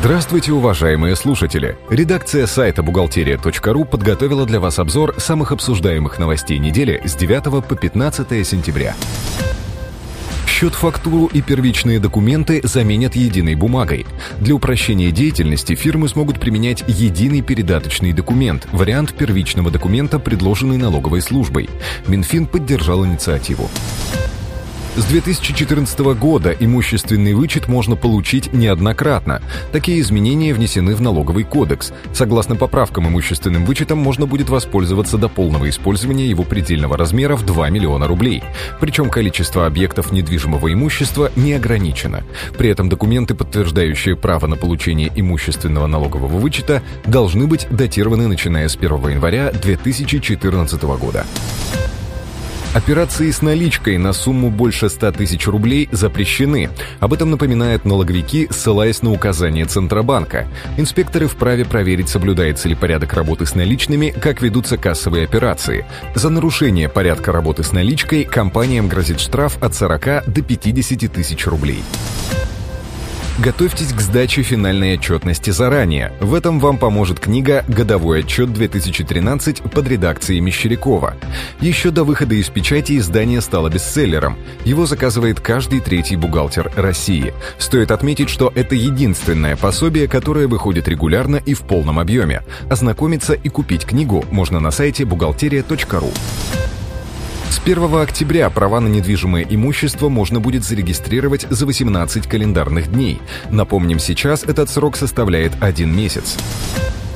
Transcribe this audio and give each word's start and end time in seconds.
Здравствуйте, 0.00 0.52
уважаемые 0.52 1.14
слушатели! 1.14 1.76
Редакция 1.90 2.46
сайта 2.46 2.82
«Бухгалтерия.ру» 2.82 3.84
подготовила 3.84 4.46
для 4.46 4.58
вас 4.58 4.78
обзор 4.78 5.20
самых 5.20 5.52
обсуждаемых 5.52 6.18
новостей 6.18 6.58
недели 6.58 7.02
с 7.04 7.14
9 7.14 7.62
по 7.62 7.76
15 7.76 8.46
сентября. 8.46 8.96
Счет, 10.46 10.72
фактуру 10.74 11.26
и 11.26 11.42
первичные 11.42 12.00
документы 12.00 12.62
заменят 12.64 13.14
единой 13.14 13.56
бумагой. 13.56 14.06
Для 14.40 14.54
упрощения 14.54 15.10
деятельности 15.10 15.74
фирмы 15.74 16.08
смогут 16.08 16.40
применять 16.40 16.82
единый 16.88 17.42
передаточный 17.42 18.14
документ, 18.14 18.68
вариант 18.72 19.12
первичного 19.12 19.70
документа, 19.70 20.18
предложенный 20.18 20.78
налоговой 20.78 21.20
службой. 21.20 21.68
Минфин 22.06 22.46
поддержал 22.46 23.04
инициативу. 23.04 23.68
С 24.96 25.04
2014 25.04 26.00
года 26.16 26.50
имущественный 26.58 27.32
вычет 27.32 27.68
можно 27.68 27.94
получить 27.94 28.52
неоднократно. 28.52 29.40
Такие 29.70 30.00
изменения 30.00 30.52
внесены 30.52 30.96
в 30.96 31.00
налоговый 31.00 31.44
кодекс. 31.44 31.92
Согласно 32.12 32.56
поправкам 32.56 33.06
имущественным 33.06 33.66
вычетом 33.66 33.98
можно 33.98 34.26
будет 34.26 34.48
воспользоваться 34.48 35.16
до 35.16 35.28
полного 35.28 35.68
использования 35.68 36.26
его 36.26 36.42
предельного 36.42 36.96
размера 36.96 37.36
в 37.36 37.46
2 37.46 37.70
миллиона 37.70 38.08
рублей. 38.08 38.42
Причем 38.80 39.10
количество 39.10 39.64
объектов 39.64 40.10
недвижимого 40.10 40.72
имущества 40.72 41.30
не 41.36 41.52
ограничено. 41.52 42.24
При 42.58 42.68
этом 42.68 42.88
документы, 42.88 43.36
подтверждающие 43.36 44.16
право 44.16 44.48
на 44.48 44.56
получение 44.56 45.12
имущественного 45.14 45.86
налогового 45.86 46.36
вычета, 46.38 46.82
должны 47.06 47.46
быть 47.46 47.68
датированы 47.70 48.26
начиная 48.26 48.68
с 48.68 48.74
1 48.74 48.90
января 49.08 49.52
2014 49.52 50.82
года. 50.82 51.24
Операции 52.72 53.32
с 53.32 53.42
наличкой 53.42 53.98
на 53.98 54.12
сумму 54.12 54.48
больше 54.48 54.88
100 54.88 55.12
тысяч 55.12 55.48
рублей 55.48 55.88
запрещены. 55.90 56.70
Об 57.00 57.12
этом 57.12 57.32
напоминают 57.32 57.84
налоговики, 57.84 58.46
ссылаясь 58.48 59.02
на 59.02 59.10
указания 59.10 59.66
Центробанка. 59.66 60.46
Инспекторы 60.76 61.26
вправе 61.26 61.64
проверить, 61.64 62.08
соблюдается 62.08 62.68
ли 62.68 62.76
порядок 62.76 63.14
работы 63.14 63.44
с 63.44 63.56
наличными, 63.56 64.10
как 64.10 64.40
ведутся 64.40 64.76
кассовые 64.76 65.24
операции. 65.24 65.84
За 66.14 66.30
нарушение 66.30 66.88
порядка 66.88 67.32
работы 67.32 67.64
с 67.64 67.72
наличкой 67.72 68.22
компаниям 68.22 68.86
грозит 68.86 69.18
штраф 69.18 69.60
от 69.60 69.74
40 69.74 70.32
до 70.32 70.40
50 70.40 71.12
тысяч 71.12 71.48
рублей. 71.48 71.82
Готовьтесь 73.42 73.94
к 73.94 74.00
сдаче 74.02 74.42
финальной 74.42 74.98
отчетности 74.98 75.48
заранее. 75.48 76.12
В 76.20 76.34
этом 76.34 76.60
вам 76.60 76.76
поможет 76.76 77.20
книга 77.20 77.64
«Годовой 77.68 78.20
отчет 78.20 78.50
2013» 78.50 79.70
под 79.70 79.88
редакцией 79.88 80.40
Мещерякова. 80.40 81.14
Еще 81.58 81.90
до 81.90 82.04
выхода 82.04 82.34
из 82.34 82.50
печати 82.50 82.98
издание 82.98 83.40
стало 83.40 83.70
бестселлером. 83.70 84.36
Его 84.66 84.84
заказывает 84.84 85.40
каждый 85.40 85.80
третий 85.80 86.16
бухгалтер 86.16 86.70
России. 86.76 87.32
Стоит 87.56 87.92
отметить, 87.92 88.28
что 88.28 88.52
это 88.54 88.74
единственное 88.74 89.56
пособие, 89.56 90.06
которое 90.06 90.46
выходит 90.46 90.86
регулярно 90.86 91.36
и 91.36 91.54
в 91.54 91.62
полном 91.62 91.98
объеме. 91.98 92.42
Ознакомиться 92.68 93.32
и 93.32 93.48
купить 93.48 93.86
книгу 93.86 94.22
можно 94.30 94.60
на 94.60 94.70
сайте 94.70 95.06
бухгалтерия.ру. 95.06 96.12
С 97.50 97.58
1 97.58 97.96
октября 97.96 98.48
права 98.48 98.78
на 98.78 98.86
недвижимое 98.86 99.44
имущество 99.50 100.08
можно 100.08 100.38
будет 100.38 100.62
зарегистрировать 100.62 101.46
за 101.50 101.66
18 101.66 102.28
календарных 102.28 102.92
дней. 102.92 103.20
Напомним, 103.50 103.98
сейчас 103.98 104.44
этот 104.44 104.70
срок 104.70 104.96
составляет 104.96 105.52
один 105.60 105.94
месяц. 105.94 106.36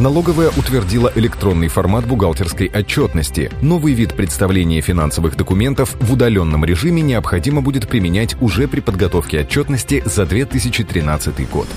Налоговая 0.00 0.48
утвердила 0.48 1.12
электронный 1.14 1.68
формат 1.68 2.04
бухгалтерской 2.04 2.68
отчетности. 2.68 3.52
Новый 3.62 3.94
вид 3.94 4.14
представления 4.14 4.80
финансовых 4.80 5.36
документов 5.36 5.94
в 6.00 6.12
удаленном 6.12 6.64
режиме 6.64 7.00
необходимо 7.00 7.62
будет 7.62 7.86
применять 7.86 8.34
уже 8.42 8.66
при 8.66 8.80
подготовке 8.80 9.42
отчетности 9.42 10.02
за 10.04 10.26
2013 10.26 11.48
год. 11.48 11.68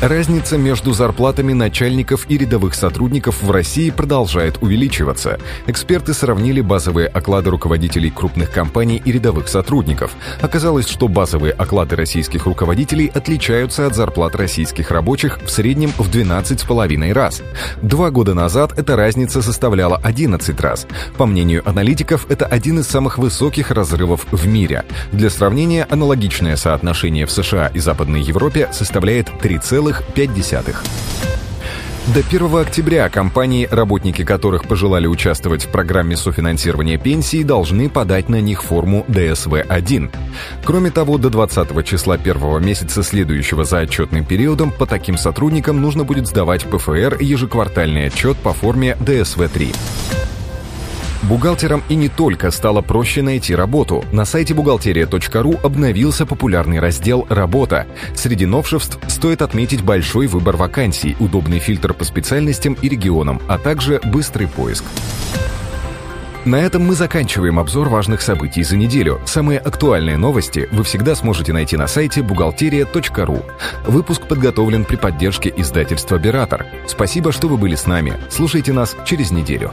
Разница 0.00 0.56
между 0.56 0.94
зарплатами 0.94 1.52
начальников 1.52 2.24
и 2.30 2.38
рядовых 2.38 2.74
сотрудников 2.74 3.42
в 3.42 3.50
России 3.50 3.90
продолжает 3.90 4.56
увеличиваться. 4.62 5.38
Эксперты 5.66 6.14
сравнили 6.14 6.62
базовые 6.62 7.06
оклады 7.06 7.50
руководителей 7.50 8.08
крупных 8.08 8.50
компаний 8.50 9.02
и 9.04 9.12
рядовых 9.12 9.48
сотрудников. 9.48 10.12
Оказалось, 10.40 10.88
что 10.88 11.06
базовые 11.06 11.52
оклады 11.52 11.96
российских 11.96 12.46
руководителей 12.46 13.12
отличаются 13.12 13.86
от 13.86 13.94
зарплат 13.94 14.34
российских 14.36 14.90
рабочих 14.90 15.38
в 15.44 15.50
среднем 15.50 15.90
в 15.98 16.08
12,5 16.08 17.12
раз. 17.12 17.42
Два 17.82 18.10
года 18.10 18.32
назад 18.32 18.78
эта 18.78 18.96
разница 18.96 19.42
составляла 19.42 19.98
11 19.98 20.58
раз. 20.60 20.86
По 21.18 21.26
мнению 21.26 21.62
аналитиков, 21.68 22.24
это 22.30 22.46
один 22.46 22.78
из 22.78 22.86
самых 22.86 23.18
высоких 23.18 23.70
разрывов 23.70 24.24
в 24.30 24.46
мире. 24.46 24.86
Для 25.12 25.28
сравнения, 25.28 25.86
аналогичное 25.90 26.56
соотношение 26.56 27.26
в 27.26 27.30
США 27.30 27.66
и 27.74 27.80
Западной 27.80 28.22
Европе 28.22 28.70
составляет 28.72 29.28
3,5 29.28 29.89
2,5. 29.90 30.76
До 32.14 32.20
1 32.20 32.56
октября 32.56 33.08
компании, 33.08 33.68
работники 33.70 34.24
которых 34.24 34.66
пожелали 34.66 35.06
участвовать 35.06 35.64
в 35.64 35.68
программе 35.68 36.16
софинансирования 36.16 36.98
пенсии, 36.98 37.42
должны 37.44 37.88
подать 37.88 38.28
на 38.28 38.40
них 38.40 38.64
форму 38.64 39.04
ДСВ-1. 39.08 40.10
Кроме 40.64 40.90
того, 40.90 41.18
до 41.18 41.30
20 41.30 41.84
числа 41.84 42.18
первого 42.18 42.58
месяца 42.58 43.02
следующего 43.02 43.64
за 43.64 43.80
отчетным 43.80 44.24
периодом 44.24 44.72
по 44.72 44.86
таким 44.86 45.16
сотрудникам 45.16 45.80
нужно 45.80 46.04
будет 46.04 46.26
сдавать 46.26 46.64
ПФР 46.64 47.18
ежеквартальный 47.20 48.06
отчет 48.06 48.36
по 48.38 48.52
форме 48.52 48.96
ДСВ-3. 49.00 50.19
Бухгалтерам 51.22 51.82
и 51.88 51.94
не 51.94 52.08
только 52.08 52.50
стало 52.50 52.80
проще 52.80 53.22
найти 53.22 53.54
работу. 53.54 54.04
На 54.10 54.24
сайте 54.24 54.54
бухгалтерия.ру 54.54 55.60
обновился 55.62 56.24
популярный 56.24 56.80
раздел 56.80 57.26
«Работа». 57.28 57.86
Среди 58.14 58.46
новшеств 58.46 58.98
стоит 59.08 59.42
отметить 59.42 59.82
большой 59.82 60.26
выбор 60.26 60.56
вакансий, 60.56 61.16
удобный 61.20 61.58
фильтр 61.58 61.92
по 61.92 62.04
специальностям 62.04 62.74
и 62.80 62.88
регионам, 62.88 63.40
а 63.48 63.58
также 63.58 64.00
быстрый 64.04 64.48
поиск. 64.48 64.84
На 66.46 66.56
этом 66.56 66.86
мы 66.86 66.94
заканчиваем 66.94 67.58
обзор 67.58 67.90
важных 67.90 68.22
событий 68.22 68.62
за 68.62 68.78
неделю. 68.78 69.20
Самые 69.26 69.58
актуальные 69.58 70.16
новости 70.16 70.70
вы 70.72 70.84
всегда 70.84 71.14
сможете 71.14 71.52
найти 71.52 71.76
на 71.76 71.86
сайте 71.86 72.22
бухгалтерия.ру. 72.22 73.42
Выпуск 73.86 74.26
подготовлен 74.26 74.86
при 74.86 74.96
поддержке 74.96 75.52
издательства 75.54 76.18
«Биратор». 76.18 76.66
Спасибо, 76.86 77.30
что 77.30 77.46
вы 77.48 77.58
были 77.58 77.74
с 77.74 77.86
нами. 77.86 78.14
Слушайте 78.30 78.72
нас 78.72 78.96
через 79.04 79.30
неделю. 79.30 79.70